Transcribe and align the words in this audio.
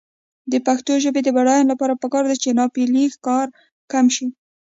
د 0.51 0.53
پښتو 0.67 0.91
ژبې 1.03 1.21
د 1.23 1.29
بډاینې 1.35 1.69
لپاره 1.71 1.99
پکار 2.03 2.23
ده 2.29 2.35
چې 2.43 2.49
ناپییلي 2.59 3.05
ښکار 3.15 3.47
کم 3.91 4.05
شي. 4.15 4.27